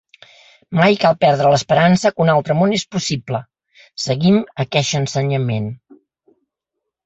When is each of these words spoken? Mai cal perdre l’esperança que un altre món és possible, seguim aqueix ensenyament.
Mai 0.77 0.95
cal 1.03 1.17
perdre 1.25 1.51
l’esperança 1.55 2.11
que 2.15 2.25
un 2.25 2.33
altre 2.37 2.57
món 2.61 2.75
és 2.79 2.87
possible, 2.97 3.43
seguim 4.07 4.43
aqueix 4.67 4.93
ensenyament. 5.05 5.73